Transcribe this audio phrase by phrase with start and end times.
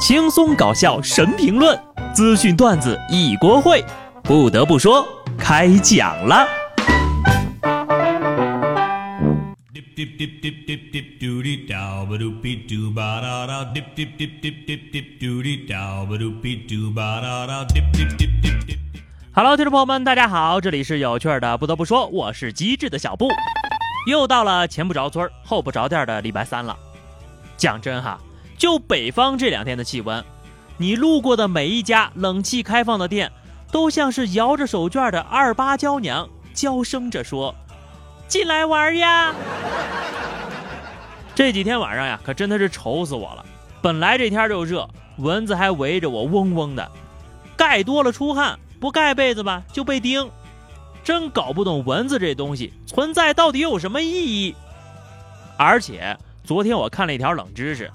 [0.00, 1.78] 轻松搞笑神评论，
[2.14, 3.84] 资讯段子一锅烩。
[4.22, 6.48] 不得不说，开讲了。
[19.32, 21.58] Hello，听众朋友们，大家好，这里是有趣的。
[21.58, 23.28] 不得不说，我是机智的小布。
[24.06, 26.74] 又到了前不着村后不着店的礼拜三了。
[27.58, 28.18] 讲真哈。
[28.60, 30.22] 就北方这两天的气温，
[30.76, 33.32] 你路过的每一家冷气开放的店，
[33.72, 37.54] 都像是摇着手绢的二八娇娘，娇声着说
[38.28, 39.34] ：“进来玩呀！”
[41.34, 43.46] 这几天晚上呀，可真的是愁死我了。
[43.80, 46.86] 本来这天就热，蚊子还围着我嗡嗡的，
[47.56, 50.30] 盖多了出汗，不盖被子吧就被叮。
[51.02, 54.54] 真搞不懂蚊子这东西存在到底有什么意义。
[55.56, 57.90] 而且昨天我看了一条冷知识。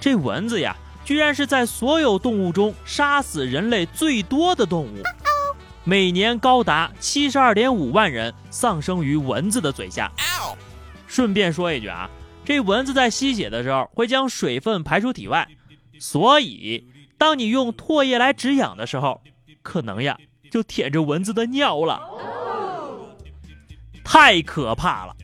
[0.00, 5.02] 这蚊子呀，居然是在所有动物中杀死人类最多的动物，
[5.84, 10.10] 每年高达七十二点五万人丧生于蚊子的嘴下。
[11.06, 12.08] 顺便说一句啊，
[12.44, 15.46] 这蚊子在吸血的时候会将水分排出体外，
[15.98, 19.20] 所以当你用唾液来止痒的时候，
[19.62, 20.16] 可能呀
[20.50, 22.00] 就舔着蚊子的尿了，
[24.02, 25.14] 太可怕了。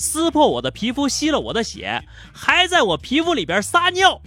[0.00, 4.18] 撕破我的皮肤，吸了我的血，还在我皮肤里边撒尿。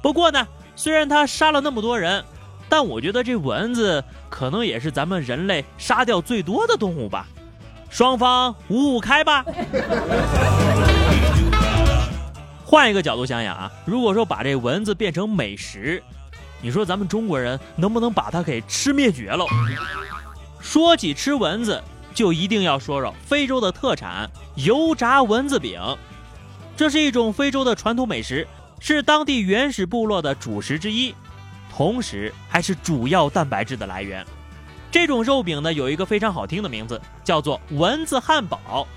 [0.00, 2.24] 不过呢，虽然它杀了那么多人，
[2.68, 7.26] 但我觉得这蚊子可能也是咱们人类杀掉最多的动物吧。
[7.90, 9.44] 双方五五开吧。
[12.64, 16.00] 换一个角度想想啊，如果说把这蚊子变成美食，
[16.62, 19.44] 你说咱们中国人能不能把它给吃灭绝了？
[20.60, 21.82] 说起吃蚊子。
[22.16, 25.78] 就一定要说说非洲的特产油炸蚊子饼，
[26.74, 28.48] 这是一种非洲的传统美食，
[28.80, 31.14] 是当地原始部落的主食之一，
[31.70, 34.26] 同时还是主要蛋白质的来源。
[34.90, 38.88] 这种肉饼呢，有一个非常好听的名字，叫做蚊子汉堡。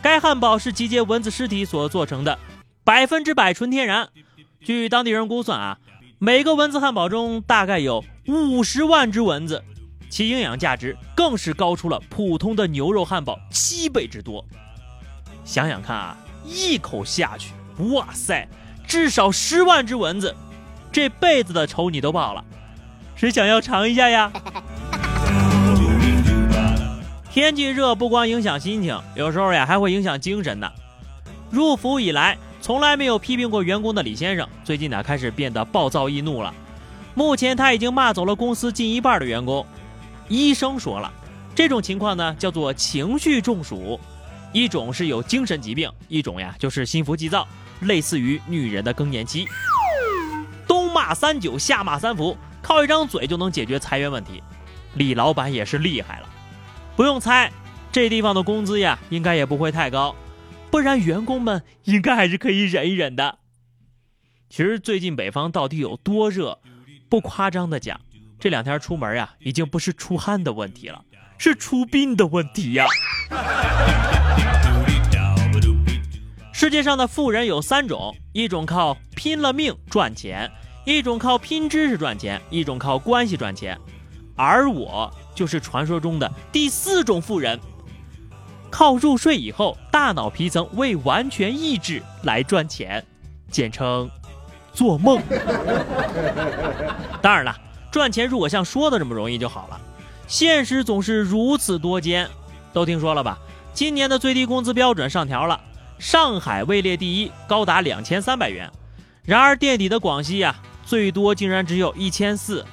[0.00, 2.38] 该汉堡是集结蚊子尸体所做成的，
[2.84, 4.08] 百分之百纯天然。
[4.64, 5.78] 据当地人估算啊，
[6.20, 9.64] 每个蚊子汉堡中大概有五十万只蚊子。
[10.12, 14.44] 其营养价值更是高出了普通的牛肉汉堡七倍之多。
[15.42, 16.14] 想想看啊，
[16.44, 17.54] 一口下去，
[17.94, 18.46] 哇塞，
[18.86, 20.36] 至少十万只蚊子，
[20.92, 22.44] 这辈子的仇你都报了。
[23.16, 24.30] 谁想要尝一下呀？
[27.32, 30.70] 天气热不光影响心情，有时候呀还会影响精神呢。
[31.50, 36.52] 入府以来从来没有批评过员工的李先生，最近呢开始变得暴躁易怒了。
[37.14, 39.64] 目前他已经骂走了公司近一半的员工。
[40.32, 41.12] 医生说了，
[41.54, 44.00] 这种情况呢叫做情绪中暑，
[44.50, 47.46] 一种是有精神疾病，一种呀就是心浮气躁，
[47.82, 49.46] 类似于女人的更年期。
[50.66, 54.42] 东骂三九，下骂三伏，靠一张嘴就能解决裁员问题。
[54.94, 56.28] 李老板也是厉害了，
[56.96, 57.52] 不用猜，
[57.92, 60.16] 这地方的工资呀应该也不会太高，
[60.70, 63.38] 不然员工们应该还是可以忍一忍的。
[64.48, 66.58] 其实最近北方到底有多热，
[67.10, 68.00] 不夸张的讲。
[68.42, 71.00] 这两天出门呀，已经不是出汗的问题了，
[71.38, 72.84] 是出殡的问题呀。
[76.52, 80.50] 世界上的富人有三种：一种靠拼了命赚钱，
[80.84, 83.78] 一种靠拼知识赚钱，一种靠关系赚钱。
[84.34, 87.60] 而我就是传说中的第四种富人，
[88.70, 93.06] 靠入睡以后大脑皮层未完全抑制来赚钱，
[93.52, 94.10] 简称
[94.72, 95.22] 做梦。
[97.22, 97.56] 当然了。
[97.92, 99.80] 赚钱如果像说的这么容易就好了，
[100.26, 102.28] 现实总是如此多艰。
[102.72, 103.38] 都听说了吧？
[103.74, 105.60] 今年的最低工资标准上调了，
[105.98, 108.70] 上海位列第一，高达两千三百元。
[109.24, 112.64] 然而垫底的广西呀，最多竟然只有一千四。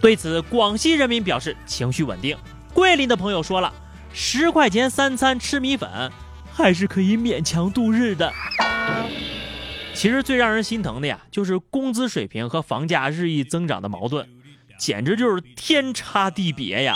[0.00, 2.36] 对此，广西人民表示情绪稳定。
[2.72, 3.72] 桂林的朋友说了，
[4.12, 6.12] 十块钱三餐吃米粉，
[6.54, 8.32] 还是可以勉强度日的。
[9.98, 14.24] 其实最让人心疼的呀，就是工资水平和房价日益增长的矛盾，
[14.78, 16.94] 简直就是天差地别呀。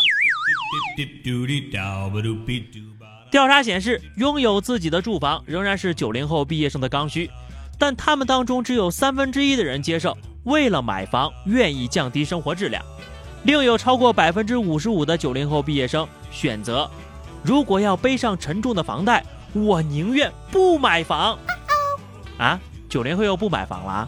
[3.28, 7.28] 调查显示，拥有自己的住房仍然是九零后毕业生的刚需，
[7.76, 12.80] 但他们当中只有三分之一的人接受为了买房愿意降低生活质量，
[13.42, 16.88] 另有超过百分之五十五的九零后毕业生选择，
[17.42, 19.24] 如果要背上沉重的房贷，
[19.54, 21.36] 我宁愿不买房。
[22.38, 22.60] 啊？
[22.92, 24.06] 九零后又不买房了？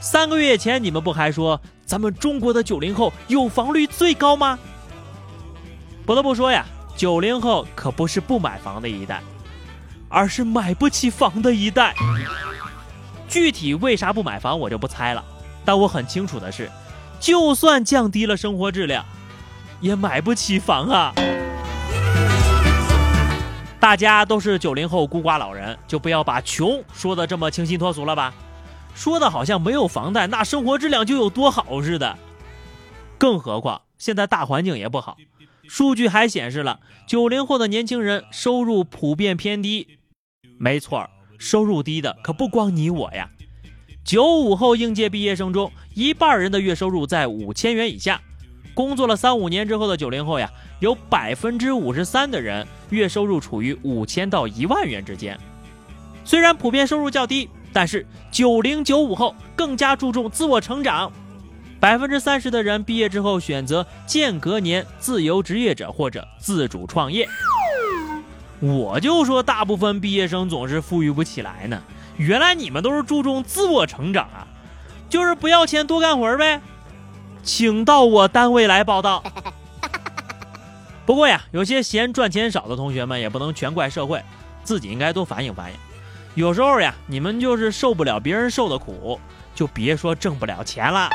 [0.00, 4.58] 三个月前你们不还说咱们中国的九零后有房率最高吗？
[6.06, 6.64] 不得不说呀，
[6.96, 9.20] 九零后可不是不买房的一代，
[10.08, 11.94] 而是买不起房的一代。
[13.28, 15.22] 具体为啥不买房，我就不猜了。
[15.66, 16.70] 但我很清楚的是，
[17.20, 19.04] 就算降低了生活质量，
[19.82, 21.12] 也买不起房啊。
[23.80, 28.34] 大家都是九零后孤寡老人，就不要把穷说的这么清新脱俗了吧？
[28.94, 32.18] 说的好像没有房贷，那生活质量就有多好似的。
[33.16, 35.16] 更何况现在大环境也不好，
[35.68, 39.98] 数据还显示了九零后的年轻人收入普遍偏低。
[40.58, 41.08] 没错，
[41.38, 43.28] 收入低的可不光你我呀。
[44.04, 48.20] 九五后应届毕业生中，一半人的月收入在五千元以下。
[48.78, 50.48] 工作了三五年之后的九零后呀，
[50.78, 55.36] 有百分之五十三的人月收入处于五千到一万元之间。
[56.24, 61.10] 虽然普遍收入较低，但是九零九五后更加注重自我成长。
[61.80, 67.26] 百分之三十的人毕业之后选择间隔年自由职业者或者自主创业。
[68.60, 71.82] 我就说大部分毕业生总是富裕不起来呢，
[72.16, 74.46] 原来你们都是注重自我成长啊，
[75.08, 76.60] 就是不要钱多干活呗。
[77.42, 79.22] 请到我单位来报道。
[81.06, 84.22] 不过呀，有些嫌赚钱少的同学们也不能全怪社会，
[84.62, 85.80] 自己应该多反省反省。
[86.34, 89.18] 有时候呀，你们就是受不了别人受的苦，
[89.54, 91.08] 就别说挣不了钱了。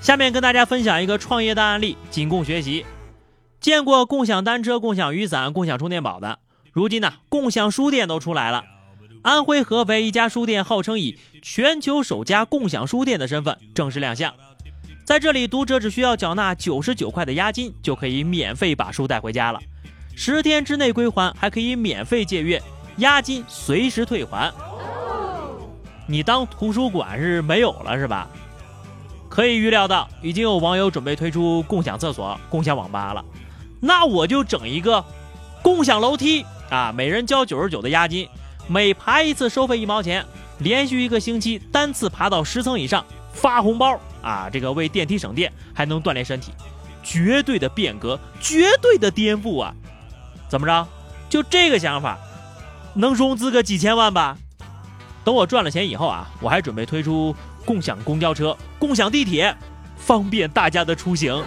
[0.00, 2.84] 下面跟大家分享一个创业的案例，仅供学习。
[3.60, 6.38] 见过共享单车、共享雨伞、共享充电宝的，
[6.72, 8.64] 如今呢，共享书店都出来了。
[9.22, 14.32] 安徽合肥一家书店号称以全球首家共享书店的身份正式亮相，
[15.04, 19.60] 在这里，读者只需要缴纳九十九块的押金，就可以免费把书带回家了。
[20.14, 22.62] 十天之内归还，还可以免费借阅，
[22.98, 24.52] 押金随时退还。
[26.06, 28.28] 你当图书馆是没有了是吧？
[29.28, 33.24] 可以预料到，已经有网友准备推出共享厕所、共享网吧了。
[33.80, 35.04] 那我就整一个
[35.62, 38.28] 共享楼梯啊，每人交九十九的押金。
[38.68, 40.24] 每爬一次收费一毛钱，
[40.58, 44.50] 连续一个星期单次爬到十层以上发红包啊！
[44.52, 46.52] 这个为电梯省电，还能锻炼身体，
[47.02, 49.74] 绝对的变革，绝对的颠覆啊！
[50.48, 50.86] 怎么着？
[51.30, 52.18] 就这个想法，
[52.94, 54.36] 能融资个几千万吧？
[55.24, 57.34] 等我赚了钱以后啊，我还准备推出
[57.64, 59.56] 共享公交车、共享地铁，
[59.96, 61.42] 方便大家的出行。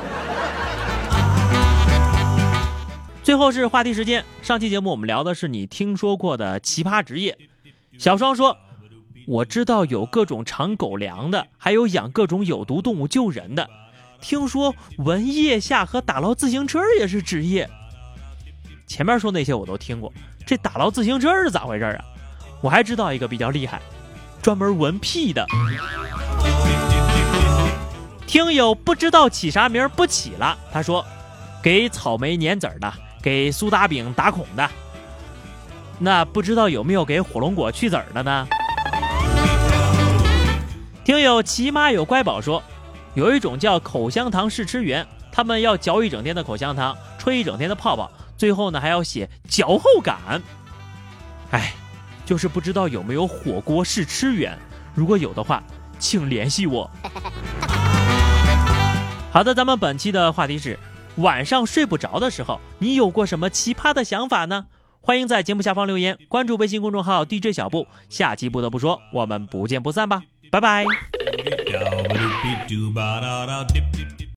[3.23, 4.25] 最后是话题时间。
[4.41, 7.37] 上期节目我们聊的是你听说过的奇葩职业。
[7.99, 8.57] 小双说
[9.27, 13.69] ：“我知道有各种尝狗粮的，还有养各种有毒动物救人的。
[14.21, 17.69] 听说闻腋下和打捞自行车也是职业。
[18.87, 20.11] 前面说那些我都听过，
[20.45, 22.03] 这打捞自行车是咋回事啊？
[22.59, 23.79] 我还知道一个比较厉害，
[24.41, 25.45] 专门闻屁的。
[28.25, 31.05] 听友不知道起啥名不起了，他说
[31.61, 32.91] 给草莓粘籽儿的。”
[33.21, 34.69] 给苏打饼打孔的，
[35.99, 38.47] 那不知道有没有给火龙果去籽儿的呢？
[41.03, 42.63] 听友奇妈有乖宝说，
[43.13, 50.41] 有一种叫口香糖试吃员，他们要嚼一整天的口香糖，吹一整天的泡泡，最后呢还要写嚼后感。
[51.51, 51.73] 哎，
[52.25, 54.57] 就是不知道有没有火锅试吃员，
[54.95, 55.61] 如果有的话，
[55.99, 56.89] 请联系我。
[59.31, 60.79] 好的，咱们本期的话题是。
[61.17, 64.67] 晚上睡不着的时候，你有过什么奇葩的想法呢？
[65.01, 67.87] 欢迎在节目下方留言，关注微信公众号 DJ 小布。
[68.07, 70.85] 下期不得不说，我们不见不散吧，拜拜。